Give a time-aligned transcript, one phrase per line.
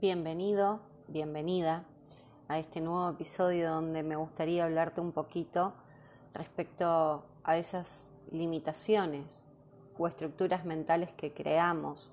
[0.00, 1.84] Bienvenido, bienvenida
[2.48, 5.74] a este nuevo episodio donde me gustaría hablarte un poquito
[6.32, 9.44] respecto a esas limitaciones
[9.98, 12.12] o estructuras mentales que creamos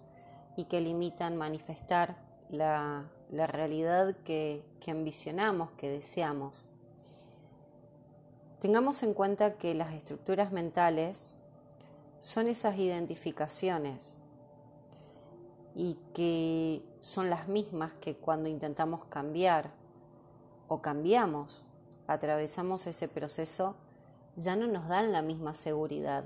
[0.57, 2.17] y que limitan manifestar
[2.49, 6.65] la, realidad que, que ambicionamos, que deseamos.
[8.59, 11.35] Tengamos en cuenta que las estructuras mentales
[12.19, 14.17] son esas identificaciones
[15.79, 19.69] y que son las mismas que cuando intentamos cambiar
[20.67, 21.65] o cambiamos,
[22.07, 23.75] atravesamos ese proceso,
[24.35, 26.23] ya no nos dan la misma seguridad.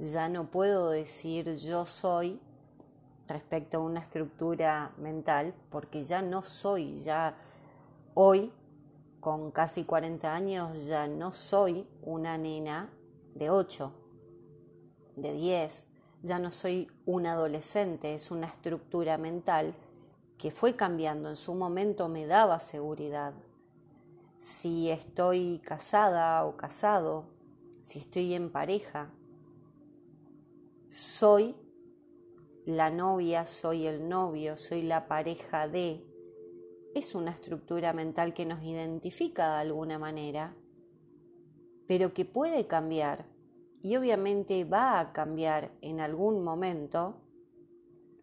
[0.00, 2.40] Ya no puedo decir yo soy
[3.28, 7.36] respecto a una estructura mental porque ya no soy, ya
[8.14, 8.52] hoy
[9.20, 12.90] con casi 40 años ya no soy una nena
[13.36, 13.92] de 8,
[15.14, 15.91] de 10,
[16.22, 19.74] ya no soy un adolescente, es una estructura mental
[20.38, 21.28] que fue cambiando.
[21.28, 23.34] En su momento me daba seguridad.
[24.38, 27.26] Si estoy casada o casado,
[27.80, 29.10] si estoy en pareja,
[30.88, 31.56] soy
[32.64, 36.04] la novia, soy el novio, soy la pareja de.
[36.94, 40.54] Es una estructura mental que nos identifica de alguna manera,
[41.88, 43.31] pero que puede cambiar
[43.82, 47.20] y obviamente va a cambiar en algún momento,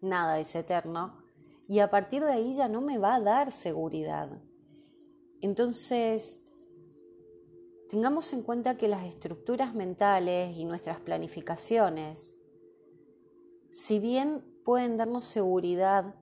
[0.00, 1.22] nada es eterno,
[1.68, 4.30] y a partir de ahí ya no me va a dar seguridad.
[5.42, 6.40] Entonces,
[7.88, 12.34] tengamos en cuenta que las estructuras mentales y nuestras planificaciones,
[13.70, 16.14] si bien pueden darnos seguridad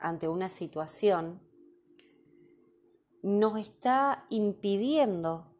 [0.00, 1.40] ante una situación,
[3.22, 5.51] nos está impidiendo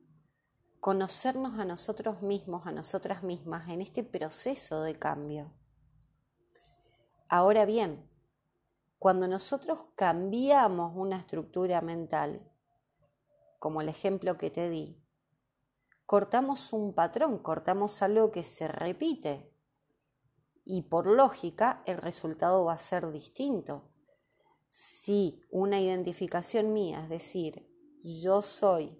[0.82, 5.52] conocernos a nosotros mismos, a nosotras mismas en este proceso de cambio.
[7.28, 8.10] Ahora bien,
[8.98, 12.50] cuando nosotros cambiamos una estructura mental,
[13.60, 15.00] como el ejemplo que te di,
[16.04, 19.54] cortamos un patrón, cortamos algo que se repite
[20.64, 23.88] y por lógica el resultado va a ser distinto.
[24.68, 27.70] Si una identificación mía, es decir,
[28.02, 28.98] yo soy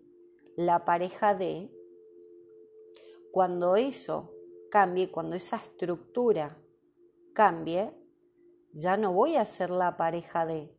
[0.56, 1.70] la pareja de,
[3.32, 4.30] cuando eso
[4.70, 6.58] cambie, cuando esa estructura
[7.34, 7.92] cambie,
[8.72, 10.78] ya no voy a ser la pareja de,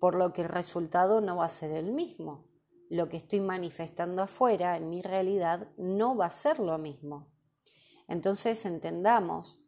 [0.00, 2.44] por lo que el resultado no va a ser el mismo.
[2.90, 7.30] Lo que estoy manifestando afuera en mi realidad no va a ser lo mismo.
[8.08, 9.62] Entonces entendamos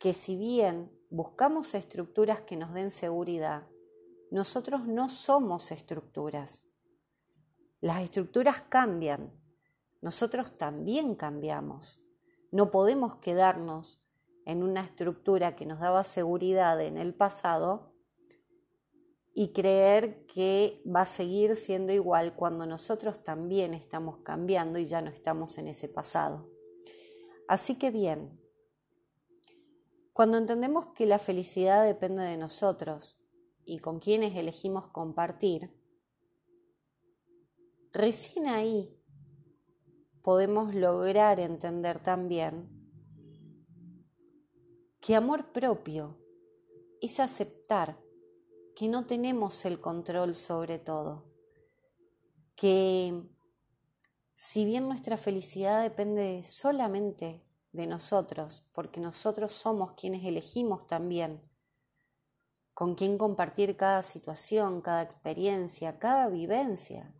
[0.00, 3.68] que si bien buscamos estructuras que nos den seguridad,
[4.32, 6.68] nosotros no somos estructuras.
[7.80, 9.32] Las estructuras cambian,
[10.06, 12.00] nosotros también cambiamos.
[12.52, 14.06] No podemos quedarnos
[14.44, 17.92] en una estructura que nos daba seguridad en el pasado
[19.34, 25.00] y creer que va a seguir siendo igual cuando nosotros también estamos cambiando y ya
[25.00, 26.48] no estamos en ese pasado.
[27.48, 28.40] Así que bien,
[30.12, 33.18] cuando entendemos que la felicidad depende de nosotros
[33.64, 35.74] y con quienes elegimos compartir,
[37.96, 38.94] Recién ahí
[40.26, 42.68] podemos lograr entender también
[45.00, 46.18] que amor propio
[47.00, 47.96] es aceptar
[48.74, 51.30] que no tenemos el control sobre todo,
[52.56, 53.22] que
[54.34, 61.40] si bien nuestra felicidad depende solamente de nosotros, porque nosotros somos quienes elegimos también
[62.74, 67.14] con quién compartir cada situación, cada experiencia, cada vivencia,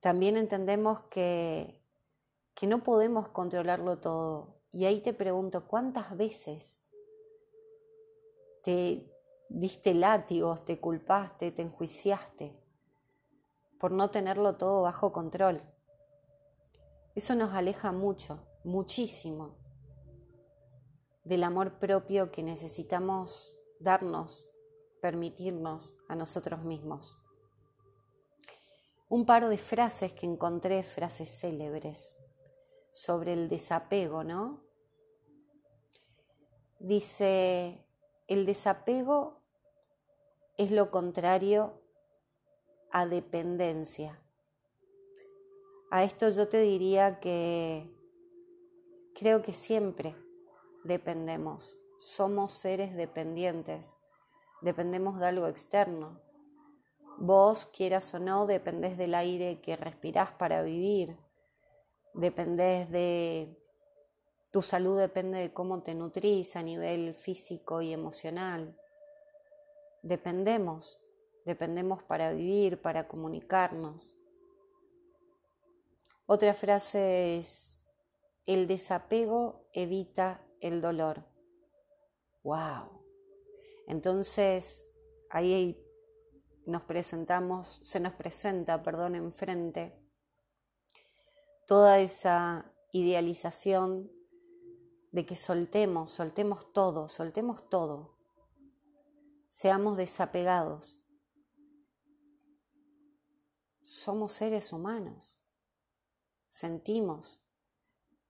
[0.00, 1.82] también entendemos que,
[2.54, 4.60] que no podemos controlarlo todo.
[4.70, 6.84] Y ahí te pregunto, ¿cuántas veces
[8.62, 9.12] te
[9.48, 12.56] diste látigos, te culpaste, te enjuiciaste
[13.80, 15.62] por no tenerlo todo bajo control?
[17.14, 19.56] Eso nos aleja mucho, muchísimo
[21.24, 24.48] del amor propio que necesitamos darnos,
[25.00, 27.18] permitirnos a nosotros mismos
[29.08, 32.16] un par de frases que encontré, frases célebres,
[32.90, 34.62] sobre el desapego, ¿no?
[36.78, 37.84] Dice,
[38.26, 39.42] el desapego
[40.56, 41.80] es lo contrario
[42.90, 44.20] a dependencia.
[45.90, 47.90] A esto yo te diría que
[49.14, 50.14] creo que siempre
[50.84, 53.98] dependemos, somos seres dependientes,
[54.60, 56.20] dependemos de algo externo,
[57.20, 61.16] Vos, quieras o no, dependés del aire que respirás para vivir,
[62.14, 63.56] dependés de
[64.52, 68.78] Tu salud depende de cómo te nutrís a nivel físico y emocional.
[70.02, 71.00] Dependemos,
[71.44, 74.16] dependemos para vivir, para comunicarnos.
[76.24, 77.84] Otra frase es,
[78.46, 81.24] el desapego evita el dolor.
[82.44, 83.02] ¡Wow!
[83.88, 84.94] Entonces,
[85.30, 85.84] ahí
[86.68, 89.98] nos presentamos, se nos presenta, perdón, enfrente
[91.68, 94.10] toda esa idealización
[95.12, 98.16] de que soltemos, soltemos todo, soltemos todo,
[99.50, 100.98] seamos desapegados.
[103.82, 105.38] Somos seres humanos,
[106.48, 107.42] sentimos,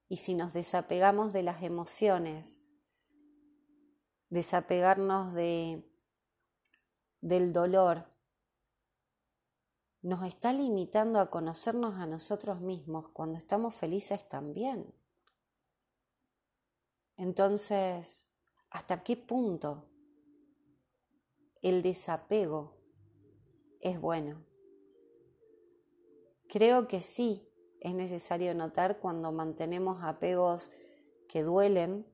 [0.09, 2.65] y si nos desapegamos de las emociones,
[4.31, 5.89] desapegarnos de,
[7.21, 8.07] del dolor,
[10.03, 14.95] nos está limitando a conocernos a nosotros mismos cuando estamos felices también.
[17.17, 18.31] Entonces,
[18.71, 19.89] ¿hasta qué punto
[21.63, 22.77] el desapego
[23.81, 24.45] es bueno?
[26.49, 27.49] Creo que sí
[27.81, 30.71] es necesario notar cuando mantenemos apegos
[31.29, 32.07] que duelen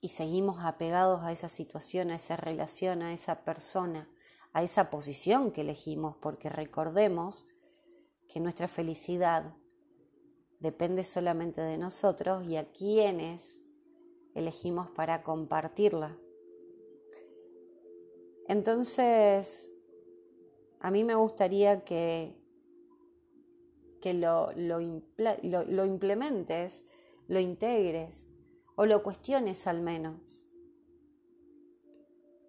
[0.00, 4.08] y seguimos apegados a esa situación, a esa relación, a esa persona,
[4.58, 7.46] a esa posición que elegimos, porque recordemos
[8.28, 9.54] que nuestra felicidad
[10.58, 13.62] depende solamente de nosotros y a quienes
[14.34, 16.18] elegimos para compartirla.
[18.48, 19.70] Entonces,
[20.80, 22.36] a mí me gustaría que,
[24.00, 26.84] que lo, lo, lo implementes,
[27.28, 28.26] lo integres
[28.74, 30.48] o lo cuestiones al menos.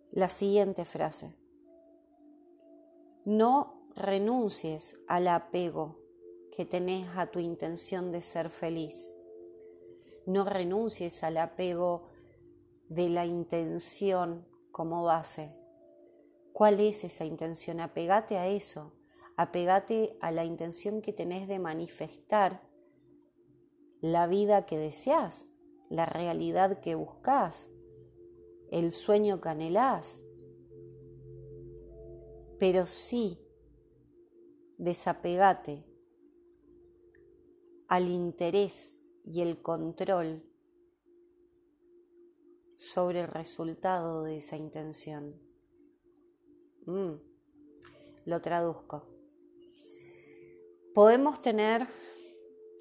[0.10, 1.39] La siguiente frase.
[3.32, 6.00] No renuncies al apego
[6.52, 9.20] que tenés a tu intención de ser feliz.
[10.26, 12.08] No renuncies al apego
[12.88, 15.56] de la intención como base.
[16.54, 17.82] ¿Cuál es esa intención?
[17.82, 18.94] Apegate a eso.
[19.38, 22.64] Apegate a la intención que tenés de manifestar
[24.02, 25.46] la vida que deseas,
[25.88, 27.70] la realidad que buscas,
[28.72, 30.26] el sueño que anhelás.
[32.60, 33.40] Pero sí,
[34.78, 35.86] desapegate
[37.88, 40.44] al interés y el control
[42.76, 45.36] sobre el resultado de esa intención.
[46.86, 47.14] Mm,
[48.26, 49.08] lo traduzco.
[50.94, 51.88] Podemos tener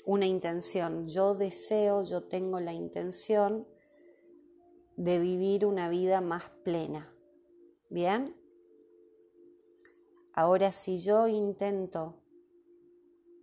[0.06, 1.06] una intención.
[1.06, 3.66] Yo deseo, yo tengo la intención
[4.96, 7.12] de vivir una vida más plena.
[7.90, 8.37] ¿Bien?
[10.38, 12.14] Ahora si yo intento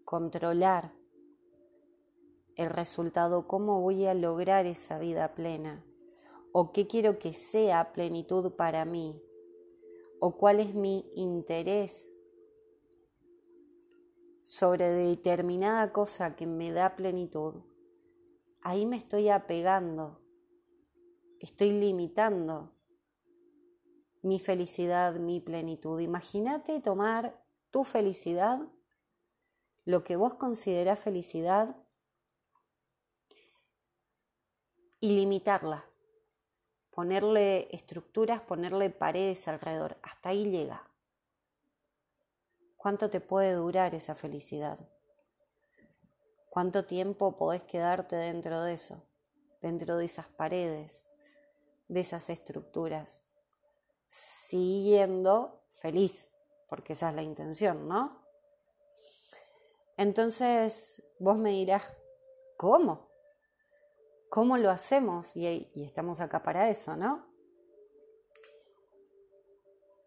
[0.06, 0.94] controlar
[2.56, 5.84] el resultado, cómo voy a lograr esa vida plena,
[6.54, 9.22] o qué quiero que sea plenitud para mí,
[10.22, 12.14] o cuál es mi interés
[14.42, 17.56] sobre determinada cosa que me da plenitud,
[18.62, 20.22] ahí me estoy apegando,
[21.42, 22.75] estoy limitando
[24.26, 26.00] mi felicidad, mi plenitud.
[26.00, 27.40] Imagínate tomar
[27.70, 28.60] tu felicidad,
[29.84, 31.76] lo que vos considerás felicidad,
[35.00, 35.86] y limitarla,
[36.90, 40.00] ponerle estructuras, ponerle paredes alrededor.
[40.02, 40.90] Hasta ahí llega.
[42.78, 44.80] ¿Cuánto te puede durar esa felicidad?
[46.50, 49.08] ¿Cuánto tiempo podés quedarte dentro de eso,
[49.62, 51.06] dentro de esas paredes,
[51.88, 53.25] de esas estructuras,
[54.08, 56.32] siguiendo feliz,
[56.68, 58.24] porque esa es la intención, ¿no?
[59.98, 61.84] Entonces vos me dirás,
[62.58, 63.10] ¿cómo?
[64.30, 65.36] ¿Cómo lo hacemos?
[65.38, 67.26] Y, estamos acá para eso, ¿no?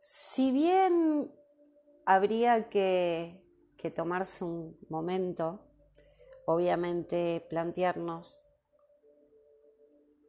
[0.00, 1.32] Si bien
[2.04, 3.42] habría que,
[3.76, 5.60] que tomarse un momento,
[6.46, 8.42] obviamente plantearnos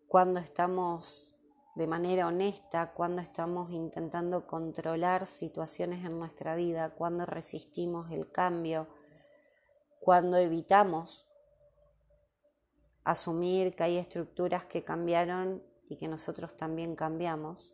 [0.08, 1.39] cuando estamos
[1.76, 8.88] de manera honesta, cuando estamos intentando controlar situaciones en nuestra vida, cuando resistimos el cambio,
[10.00, 11.28] cuando evitamos
[13.04, 17.74] asumir que hay estructuras que cambiaron y que nosotros también cambiamos,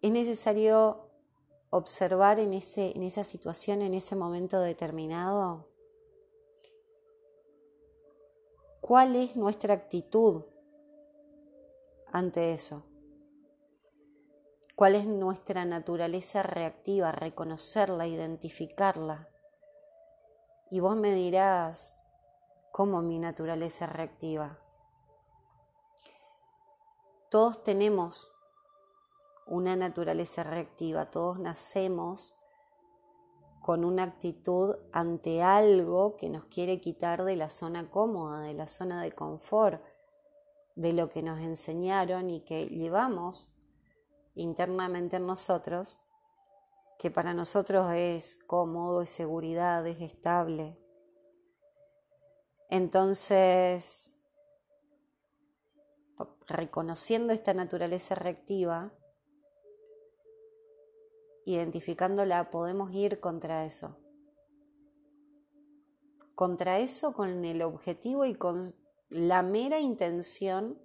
[0.00, 1.10] es necesario
[1.70, 5.68] observar en, ese, en esa situación, en ese momento determinado,
[8.80, 10.44] cuál es nuestra actitud
[12.12, 12.84] ante eso.
[14.74, 17.10] ¿Cuál es nuestra naturaleza reactiva?
[17.12, 19.28] Reconocerla, identificarla.
[20.70, 22.02] Y vos me dirás,
[22.70, 24.58] como mi naturaleza reactiva.
[27.30, 28.30] Todos tenemos
[29.46, 32.36] una naturaleza reactiva, todos nacemos
[33.60, 38.66] con una actitud ante algo que nos quiere quitar de la zona cómoda, de la
[38.66, 39.82] zona de confort,
[40.78, 43.48] de lo que nos enseñaron y que llevamos
[44.36, 45.98] internamente en nosotros,
[47.00, 50.78] que para nosotros es cómodo, es seguridad, es estable.
[52.70, 54.22] Entonces,
[56.46, 58.92] reconociendo esta naturaleza reactiva,
[61.44, 63.98] identificándola, podemos ir contra eso.
[66.36, 68.76] Contra eso con el objetivo y con
[69.08, 70.78] la mera intención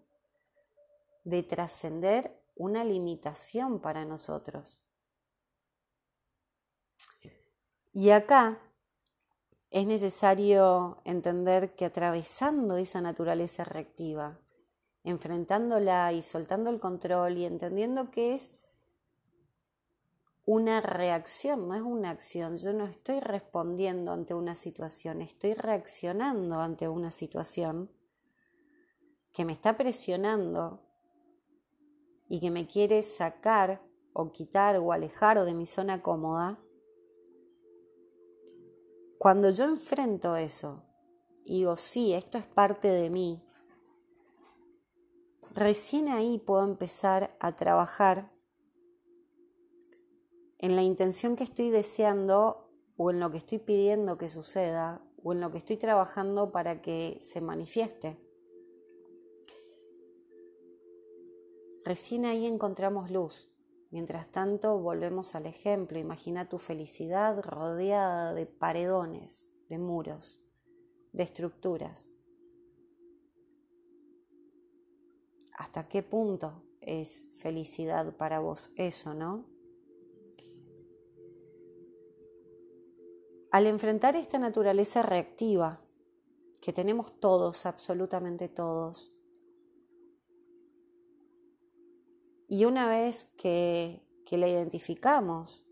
[1.23, 4.85] de trascender una limitación para nosotros.
[7.93, 8.59] Y acá
[9.69, 14.39] es necesario entender que atravesando esa naturaleza reactiva,
[15.03, 18.59] enfrentándola y soltando el control y entendiendo que es
[20.45, 22.57] una reacción, no es una acción.
[22.57, 27.89] Yo no estoy respondiendo ante una situación, estoy reaccionando ante una situación
[29.33, 30.79] que me está presionando
[32.27, 33.81] y que me quiere sacar
[34.13, 36.59] o quitar o alejar de mi zona cómoda.
[39.17, 40.83] Cuando yo enfrento eso
[41.43, 43.43] y digo, sí, esto es parte de mí,
[45.53, 48.31] recién ahí puedo empezar a trabajar
[50.59, 55.33] en la intención que estoy deseando o en lo que estoy pidiendo que suceda o
[55.33, 58.19] en lo que estoy trabajando para que se manifieste.
[61.85, 63.49] Recién ahí encontramos luz.
[63.91, 65.99] Mientras tanto, volvemos al ejemplo.
[65.99, 70.41] Imagina tu felicidad rodeada de paredones, de muros,
[71.11, 72.15] de estructuras.
[75.57, 79.45] ¿Hasta qué punto es felicidad para vos eso, no?
[83.51, 85.79] Al enfrentar esta naturaleza reactiva
[86.59, 89.12] que tenemos todos, absolutamente todos,
[92.53, 95.65] y una vez que, que la identificamos,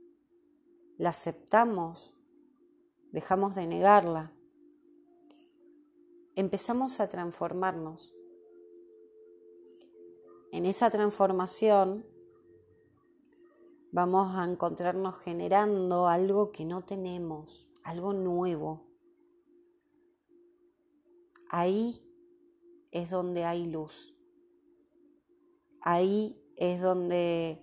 [0.97, 2.15] la aceptamos,
[3.11, 4.33] dejamos de negarla,
[6.33, 8.15] empezamos a transformarnos.
[10.51, 12.03] En esa transformación
[13.91, 18.87] vamos a encontrarnos generando algo que no tenemos, algo nuevo.
[21.47, 22.03] Ahí
[22.89, 24.17] es donde hay luz.
[25.79, 27.57] Ahí es donde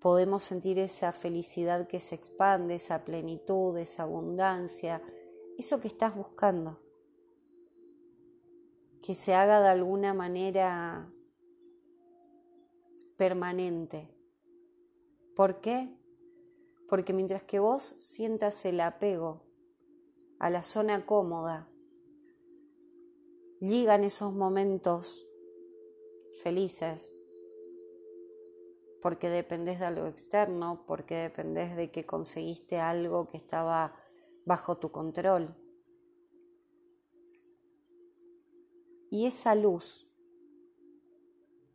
[0.00, 5.00] podemos sentir esa felicidad que se expande, esa plenitud, esa abundancia,
[5.56, 6.80] eso que estás buscando.
[9.00, 11.08] Que se haga de alguna manera
[13.16, 14.08] permanente.
[15.36, 15.96] ¿Por qué?
[16.88, 19.44] Porque mientras que vos sientas el apego
[20.40, 21.70] a la zona cómoda,
[23.60, 25.24] llegan esos momentos
[26.42, 27.14] felices,
[29.00, 33.94] porque dependés de algo externo, porque dependés de que conseguiste algo que estaba
[34.44, 35.56] bajo tu control.
[39.10, 40.08] Y esa luz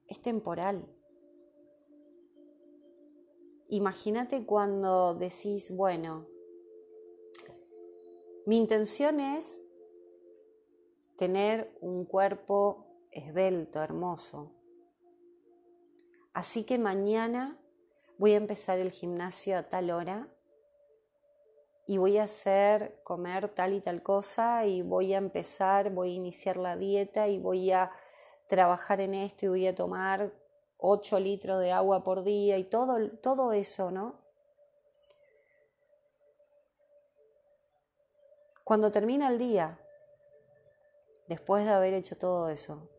[0.07, 0.87] es temporal.
[3.67, 6.27] Imagínate cuando decís, bueno,
[8.45, 9.65] mi intención es
[11.17, 14.53] tener un cuerpo esbelto, hermoso.
[16.35, 17.57] Así que mañana
[18.17, 20.27] voy a empezar el gimnasio a tal hora
[21.87, 26.15] y voy a hacer comer tal y tal cosa y voy a empezar, voy a
[26.15, 27.89] iniciar la dieta y voy a
[28.47, 30.33] trabajar en esto y voy a tomar
[30.77, 34.19] 8 litros de agua por día y todo, todo eso, ¿no?
[38.65, 39.79] Cuando termina el día,
[41.29, 42.89] después de haber hecho todo eso,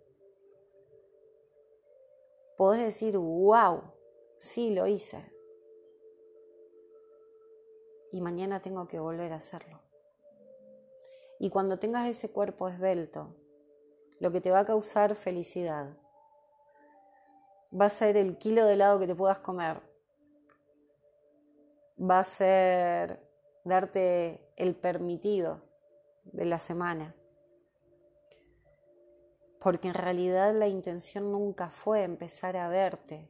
[2.57, 3.83] podés decir, wow,
[4.37, 5.33] sí lo hice.
[8.13, 9.81] Y mañana tengo que volver a hacerlo.
[11.39, 13.35] Y cuando tengas ese cuerpo esbelto,
[14.21, 15.97] lo que te va a causar felicidad
[17.79, 19.81] va a ser el kilo de helado que te puedas comer.
[21.99, 23.21] Va a ser
[23.65, 25.61] darte el permitido
[26.25, 27.15] de la semana.
[29.61, 33.29] Porque en realidad la intención nunca fue empezar a verte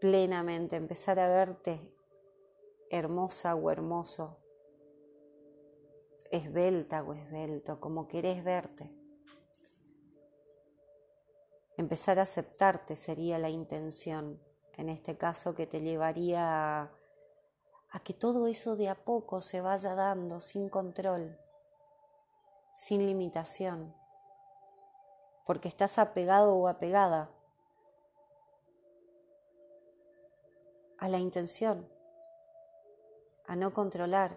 [0.00, 1.80] plenamente, empezar a verte
[2.90, 4.36] hermosa o hermoso.
[6.30, 8.90] esbelta o esbelto, como querés verte.
[11.76, 14.40] Empezar a aceptarte sería la intención,
[14.76, 16.92] en este caso que te llevaría a,
[17.90, 21.38] a que todo eso de a poco se vaya dando sin control,
[22.74, 23.94] sin limitación,
[25.46, 27.30] porque estás apegado o apegada
[30.98, 31.88] a la intención,
[33.46, 34.36] a no controlar,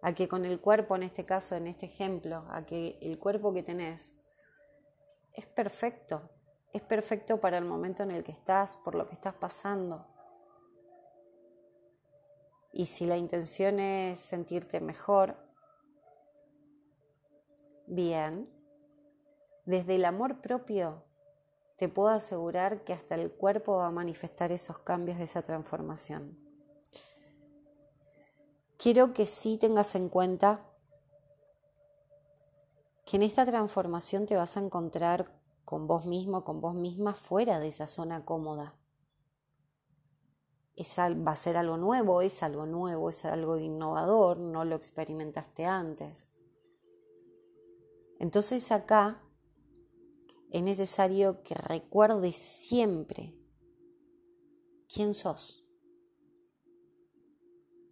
[0.00, 3.52] a que con el cuerpo, en este caso, en este ejemplo, a que el cuerpo
[3.52, 4.16] que tenés
[5.34, 6.30] es perfecto,
[6.72, 10.06] es perfecto para el momento en el que estás, por lo que estás pasando.
[12.72, 15.45] Y si la intención es sentirte mejor,
[17.86, 18.48] bien,
[19.64, 21.02] desde el amor propio
[21.76, 26.38] te puedo asegurar que hasta el cuerpo va a manifestar esos cambios, esa transformación.
[28.78, 30.60] Quiero que sí tengas en cuenta
[33.04, 35.30] que en esta transformación te vas a encontrar
[35.64, 38.74] con vos mismo, con vos misma fuera de esa zona cómoda
[40.78, 46.30] va a ser algo nuevo, es algo nuevo, es algo innovador, no lo experimentaste antes.
[48.18, 49.22] Entonces acá
[50.50, 53.34] es necesario que recuerdes siempre
[54.88, 55.66] quién sos,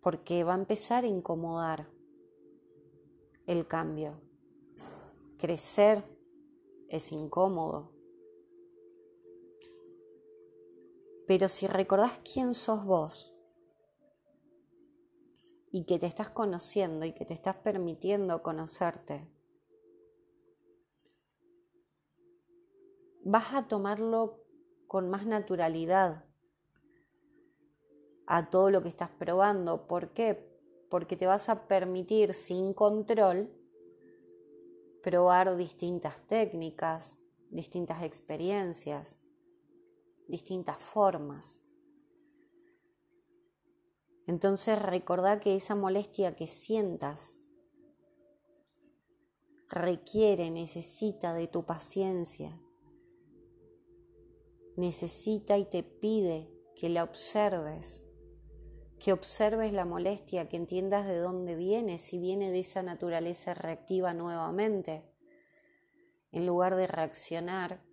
[0.00, 1.90] porque va a empezar a incomodar
[3.46, 4.20] el cambio.
[5.38, 6.04] Crecer
[6.88, 7.94] es incómodo,
[11.26, 13.34] Pero si recordás quién sos vos
[15.70, 19.26] y que te estás conociendo y que te estás permitiendo conocerte,
[23.24, 24.44] vas a tomarlo
[24.86, 26.24] con más naturalidad
[28.26, 29.86] a todo lo que estás probando.
[29.86, 30.50] ¿Por qué?
[30.88, 33.50] Porque te vas a permitir sin control
[35.02, 37.18] probar distintas técnicas,
[37.50, 39.20] distintas experiencias
[40.28, 41.62] distintas formas.
[44.26, 47.46] Entonces recordá que esa molestia que sientas
[49.68, 52.58] requiere, necesita de tu paciencia,
[54.76, 58.06] necesita y te pide que la observes,
[58.98, 64.14] que observes la molestia, que entiendas de dónde viene, si viene de esa naturaleza reactiva
[64.14, 65.04] nuevamente,
[66.32, 67.84] en lugar de reaccionar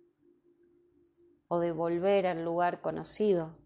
[1.48, 3.56] o de volver al lugar conocido.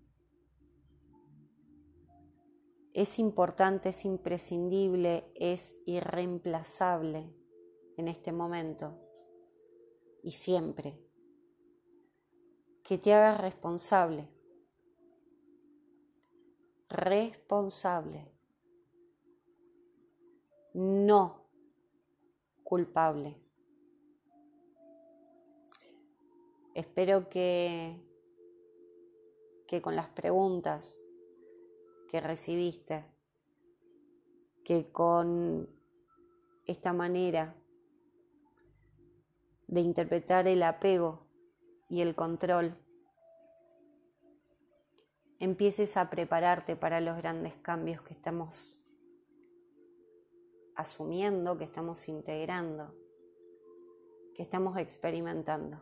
[2.92, 7.32] Es importante, es imprescindible, es irreemplazable
[7.96, 8.98] en este momento
[10.22, 11.05] y siempre.
[12.86, 14.28] Que te hagas responsable.
[16.88, 18.30] Responsable.
[20.72, 21.48] No
[22.62, 23.36] culpable.
[26.74, 28.00] Espero que,
[29.66, 31.02] que con las preguntas
[32.08, 33.04] que recibiste,
[34.62, 35.68] que con
[36.66, 37.52] esta manera
[39.66, 41.25] de interpretar el apego
[41.88, 42.76] y el control,
[45.38, 48.80] empieces a prepararte para los grandes cambios que estamos
[50.74, 52.94] asumiendo, que estamos integrando,
[54.34, 55.80] que estamos experimentando.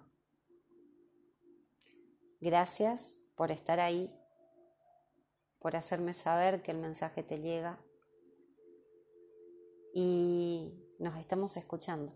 [2.40, 4.14] Gracias por estar ahí,
[5.59, 7.79] por hacerme saber que el mensaje te llega
[9.95, 12.12] y nos estamos escuchando.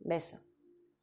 [0.00, 0.49] Beso.